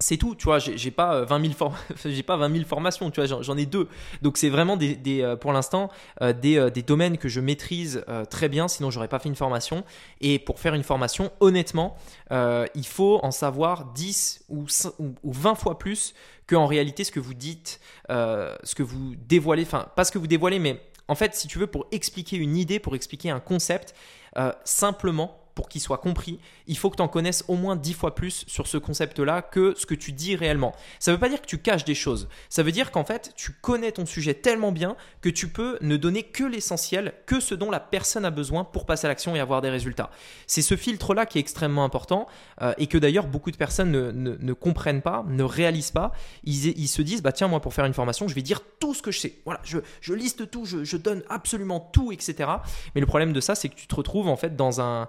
[0.00, 1.72] c'est tout, tu vois, j'ai pas 20 000
[2.06, 3.88] j'ai pas 20 000 formations, tu vois, j'en ai deux.
[4.22, 5.90] Donc c'est vraiment des, euh, pour l'instant
[6.22, 9.84] euh, des, domaines que je maîtrise très bien, sinon j'aurais pas fait une formation.
[10.20, 11.96] Et pour faire une formation, honnêtement,
[12.30, 14.64] il faut en savoir 10 ou,
[14.98, 16.14] ou 20 fois plus
[16.50, 20.10] que en réalité ce que vous dites, euh, ce que vous dévoilez, enfin pas ce
[20.10, 23.30] que vous dévoilez, mais en fait si tu veux pour expliquer une idée, pour expliquer
[23.30, 23.94] un concept,
[24.36, 27.94] euh, simplement pour qu'il soit compris, il faut que tu en connaisses au moins dix
[27.94, 30.74] fois plus sur ce concept-là que ce que tu dis réellement.
[30.98, 32.28] Ça ne veut pas dire que tu caches des choses.
[32.48, 35.96] Ça veut dire qu'en fait, tu connais ton sujet tellement bien que tu peux ne
[35.96, 39.40] donner que l'essentiel, que ce dont la personne a besoin pour passer à l'action et
[39.40, 40.10] avoir des résultats.
[40.46, 42.26] C'est ce filtre-là qui est extrêmement important
[42.62, 46.12] euh, et que d'ailleurs beaucoup de personnes ne, comprennent pas, ne réalisent pas.
[46.44, 49.02] Ils, se disent, bah tiens, moi pour faire une formation, je vais dire tout ce
[49.02, 49.38] que je sais.
[49.44, 52.50] Voilà, je, liste tout, je, donne absolument tout, etc.
[52.94, 55.08] Mais le problème de ça, c'est que tu te retrouves en fait dans un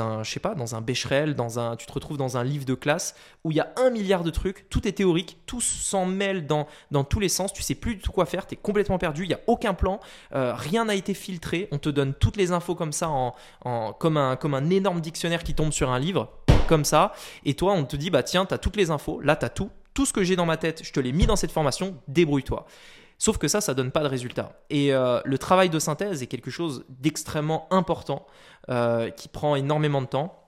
[0.00, 2.64] un, je sais pas, dans un Becherel, dans un, tu te retrouves dans un livre
[2.64, 3.14] de classe
[3.44, 6.66] où il y a un milliard de trucs, tout est théorique, tout s'en mêle dans,
[6.90, 9.24] dans tous les sens, tu sais plus du tout quoi faire, tu es complètement perdu,
[9.24, 10.00] il n'y a aucun plan,
[10.34, 13.92] euh, rien n'a été filtré, on te donne toutes les infos comme ça, en, en,
[13.92, 16.30] comme, un, comme un énorme dictionnaire qui tombe sur un livre,
[16.68, 17.12] comme ça,
[17.44, 19.50] et toi on te dit, bah tiens, tu as toutes les infos, là tu as
[19.50, 21.96] tout, tout ce que j'ai dans ma tête, je te l'ai mis dans cette formation,
[22.08, 22.66] débrouille-toi.
[23.22, 24.60] Sauf que ça, ça donne pas de résultat.
[24.68, 28.26] Et euh, le travail de synthèse est quelque chose d'extrêmement important,
[28.68, 30.44] euh, qui prend énormément de temps.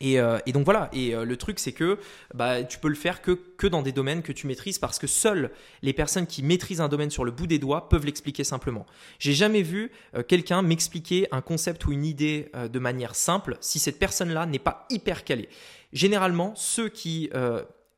[0.00, 1.98] Et, euh, donc voilà, et le truc c'est que
[2.32, 5.06] bah, tu peux le faire que, que dans des domaines que tu maîtrises parce que
[5.06, 5.50] seules
[5.82, 8.86] les personnes qui maîtrisent un domaine sur le bout des doigts peuvent l'expliquer simplement.
[9.18, 9.92] J'ai jamais vu
[10.26, 14.86] quelqu'un m'expliquer un concept ou une idée de manière simple si cette personne-là n'est pas
[14.88, 15.50] hyper calée.
[15.92, 17.30] Généralement, ceux qui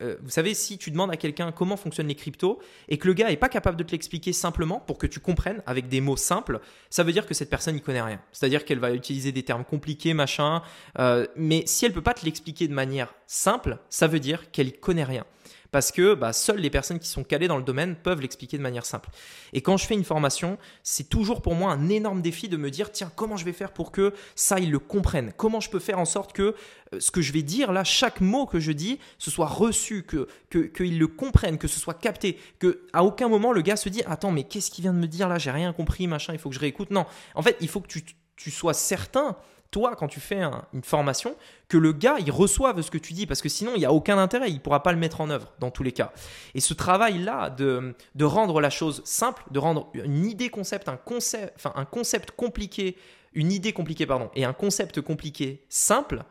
[0.01, 3.13] euh, vous savez, si tu demandes à quelqu'un comment fonctionnent les cryptos et que le
[3.13, 6.17] gars n'est pas capable de te l'expliquer simplement pour que tu comprennes avec des mots
[6.17, 8.21] simples, ça veut dire que cette personne n'y connaît rien.
[8.31, 10.61] C'est-à-dire qu'elle va utiliser des termes compliqués, machin.
[10.99, 14.67] Euh, mais si elle peut pas te l'expliquer de manière simple, ça veut dire qu'elle
[14.67, 15.25] n'y connaît rien
[15.71, 18.63] parce que bah, seules les personnes qui sont calées dans le domaine peuvent l'expliquer de
[18.63, 19.09] manière simple.
[19.53, 22.71] Et quand je fais une formation, c'est toujours pour moi un énorme défi de me
[22.71, 25.33] dire, tiens, comment je vais faire pour que ça, ils le comprennent?
[25.35, 26.55] Comment je peux faire en sorte que
[26.93, 30.03] euh, ce que je vais dire là, chaque mot que je dis, ce soit reçu,
[30.03, 33.89] que qu'ils le comprennent, que ce soit capté, que à aucun moment le gars se
[33.89, 35.37] dit, attends, mais qu'est-ce qu'il vient de me dire là?
[35.37, 36.91] J'ai rien compris, machin, il faut que je réécoute.
[36.91, 38.03] Non, en fait, il faut que tu,
[38.35, 39.35] tu sois certain
[39.71, 40.41] toi, quand tu fais
[40.73, 41.35] une formation,
[41.67, 43.93] que le gars, il reçoive ce que tu dis, parce que sinon, il n'y a
[43.93, 46.11] aucun intérêt, il ne pourra pas le mettre en œuvre dans tous les cas.
[46.55, 50.97] Et ce travail-là de, de rendre la chose simple, de rendre une idée concept, un
[50.97, 52.97] concept, enfin, un concept compliqué,
[53.33, 56.23] une idée compliquée, pardon, et un concept compliqué simple,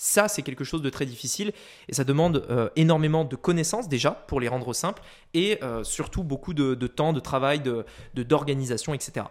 [0.00, 1.52] ça, c'est quelque chose de très difficile
[1.88, 5.02] et ça demande euh, énormément de connaissances déjà pour les rendre simples
[5.34, 7.60] et euh, surtout beaucoup de, temps, de travail,
[8.14, 9.26] d'organisation, de, etc.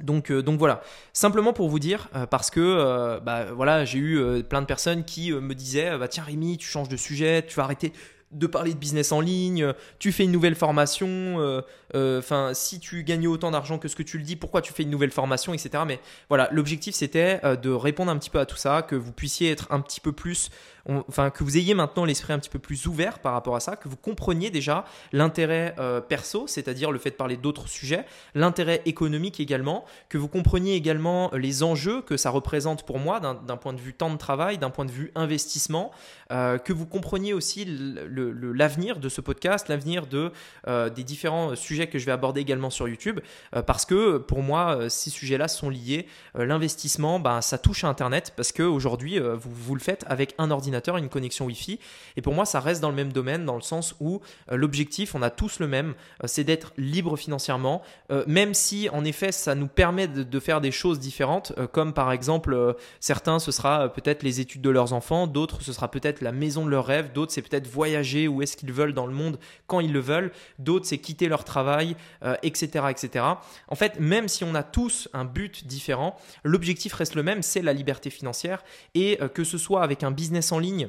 [0.00, 4.66] Donc, donc voilà, simplement pour vous dire, parce que bah, voilà, j'ai eu plein de
[4.66, 7.92] personnes qui me disaient bah, Tiens, Rémi, tu changes de sujet, tu vas arrêter
[8.32, 11.60] de parler de business en ligne, tu fais une nouvelle formation, euh,
[11.94, 14.72] euh, enfin si tu gagnais autant d'argent que ce que tu le dis, pourquoi tu
[14.72, 15.84] fais une nouvelle formation, etc.
[15.86, 19.12] Mais voilà, l'objectif c'était euh, de répondre un petit peu à tout ça, que vous
[19.12, 20.50] puissiez être un petit peu plus,
[20.88, 23.76] enfin que vous ayez maintenant l'esprit un petit peu plus ouvert par rapport à ça,
[23.76, 25.74] que vous compreniez déjà l'intérêt
[26.08, 31.30] perso, c'est-à-dire le fait de parler d'autres sujets, l'intérêt économique également, que vous compreniez également
[31.34, 34.70] les enjeux que ça représente pour moi d'un point de vue temps de travail, d'un
[34.70, 35.92] point de vue investissement,
[36.30, 40.32] que vous compreniez aussi l'avenir de ce podcast, l'avenir de,
[40.68, 43.20] euh, des différents sujets que je vais aborder également sur YouTube,
[43.54, 46.06] euh, parce que pour moi, euh, ces sujets-là sont liés.
[46.34, 50.71] L'investissement, ben, ça touche à Internet, parce qu'aujourd'hui, vous, vous le faites avec un ordinateur,
[50.72, 51.78] une connexion Wi-Fi.
[52.16, 55.22] Et pour moi, ça reste dans le même domaine, dans le sens où l'objectif, on
[55.22, 57.82] a tous le même, c'est d'être libre financièrement,
[58.26, 62.76] même si en effet, ça nous permet de, faire des choses différentes, comme par exemple,
[63.00, 66.64] certains, ce sera peut-être les études de leurs enfants, d'autres, ce sera peut-être la maison
[66.64, 69.80] de leurs rêves, d'autres, c'est peut-être voyager où est-ce qu'ils veulent dans le monde quand
[69.80, 70.32] ils le veulent.
[70.58, 71.96] D'autres, c'est quitter leur travail,
[72.42, 73.24] etc., euh, etc.
[73.68, 77.62] En fait, même si on a tous un but différent, l'objectif reste le même, c'est
[77.62, 78.62] la liberté financière.
[78.94, 80.88] Et euh, que ce soit avec un business en ligne,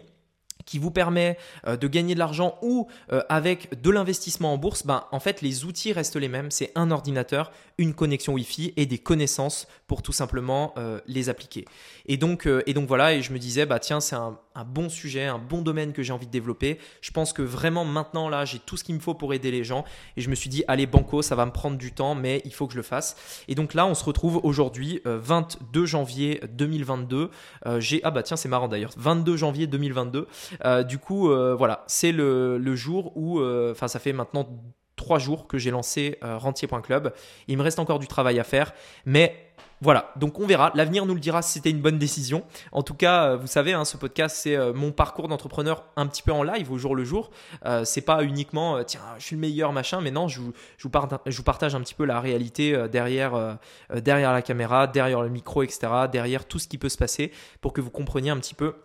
[0.66, 2.88] qui vous permet euh, de gagner de l'argent ou
[3.28, 6.52] avec de l'investissement en bourse, ben, en fait, les outils restent les mêmes.
[6.52, 10.74] C'est un ordinateur, une connexion Wi-Fi et des connaissances pour tout simplement
[11.06, 11.66] les appliquer.
[12.06, 14.90] Et donc, et donc voilà, et je me disais, bah tiens, c'est un, un bon
[14.90, 16.80] sujet, un bon domaine que j'ai envie de développer.
[17.02, 19.64] Je pense que vraiment maintenant là, j'ai tout ce qu'il me faut pour aider les
[19.64, 19.84] gens.
[20.18, 22.54] Et je me suis dit, allez, banco, ça va me prendre du temps, mais il
[22.54, 23.44] faut que je le fasse.
[23.48, 27.30] Et donc là, on se retrouve aujourd'hui, 22 euh, janvier 2022.
[27.66, 30.28] Euh, j'ai ah bah tiens, c'est marrant d'ailleurs, 22 janvier 2022.
[30.66, 34.48] Euh, du coup, voilà, c'est le, le, jour où, enfin, ça fait maintenant
[34.96, 37.14] trois jours que j'ai lancé rentier.club.
[37.48, 38.74] Il me reste encore du travail à faire,
[39.06, 39.43] mais
[39.84, 40.72] voilà, donc on verra.
[40.76, 42.46] L'avenir nous le dira si c'était une bonne décision.
[42.72, 46.08] En tout cas, euh, vous savez, hein, ce podcast, c'est euh, mon parcours d'entrepreneur un
[46.08, 47.32] petit peu en live au jour le jour.
[47.66, 51.76] Euh, c'est pas uniquement, tiens, je suis le meilleur, machin, mais non, je vous, partage
[51.76, 53.58] un petit peu la réalité derrière,
[53.94, 57.74] derrière la caméra, derrière le micro, etc., derrière tout ce qui peut se passer pour
[57.74, 58.76] que vous compreniez un petit peu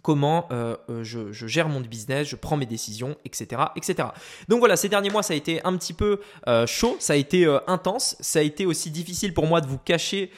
[0.00, 4.08] comment euh, euh, je, gère mon business, je prends mes décisions, etc., etc.
[4.48, 7.16] Donc voilà, ces derniers mois, ça a été un petit peu euh, chaud, ça a
[7.16, 10.30] été intense, ça a été aussi difficile pour moi de vous cacher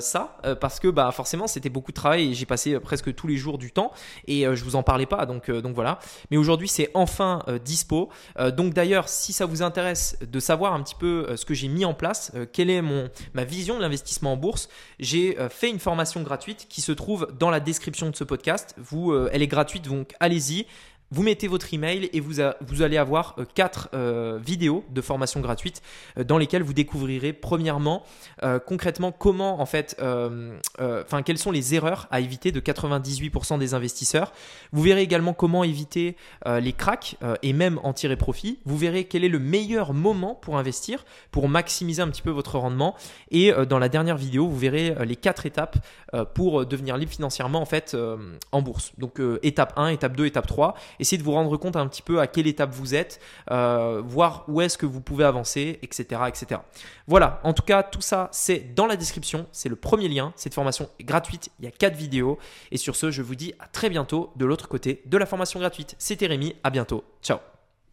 [0.00, 3.36] ça parce que bah forcément c'était beaucoup de travail et j'ai passé presque tous les
[3.36, 3.92] jours du temps
[4.26, 5.98] et je vous en parlais pas, donc voilà.
[6.30, 8.10] Mais aujourd'hui c'est enfin dispo.
[8.56, 11.84] donc d'ailleurs, si ça vous intéresse de savoir un petit peu ce que j'ai mis
[11.84, 14.68] en place, quelle est mon ma vision de l'investissement en bourse,
[14.98, 18.74] j'ai fait une formation gratuite qui se trouve dans la description de ce podcast.
[18.78, 20.66] Vous euh, elle est gratuite, donc allez-y.
[21.10, 22.40] Vous mettez votre email et vous,
[22.82, 25.80] allez avoir euh, quatre euh, vidéos de formation gratuite
[26.18, 28.02] euh, dans lesquelles vous découvrirez premièrement
[28.66, 34.32] concrètement comment en fait, enfin quelles sont les erreurs à éviter de 98% des investisseurs.
[34.72, 36.16] Vous verrez également comment éviter
[36.46, 38.58] les cracks et même en tirer profit.
[38.64, 42.58] Vous verrez quel est le meilleur moment pour investir, pour maximiser un petit peu votre
[42.58, 42.94] rendement.
[43.30, 45.78] Et dans la dernière vidéo, vous verrez les quatre étapes
[46.34, 47.96] pour devenir libre financièrement en fait
[48.52, 48.92] en bourse.
[48.98, 52.20] Donc étape 1, étape 2, étape 3 essayez de vous rendre compte un petit peu
[52.20, 56.60] à quelle étape vous êtes, euh, voir où est-ce que vous pouvez avancer, etc., etc.
[57.06, 60.32] Voilà, en tout cas, tout ça, c'est dans la description, c'est le premier lien.
[60.36, 62.38] Cette formation est gratuite, il y a quatre vidéos.
[62.70, 65.60] Et sur ce, je vous dis à très bientôt de l'autre côté de la formation
[65.60, 65.94] gratuite.
[65.98, 67.04] C'était Rémi, à bientôt.
[67.22, 67.38] Ciao